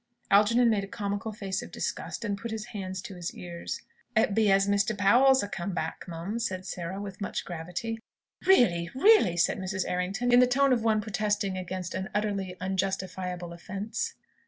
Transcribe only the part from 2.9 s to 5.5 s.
to his ears. "It be as Mr. Powell's